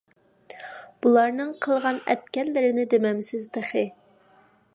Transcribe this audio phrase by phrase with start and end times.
[1.05, 3.87] بۇلارنىڭ قىلغان- ئەتكەنلىرىنى دېمەمسىز تېخى.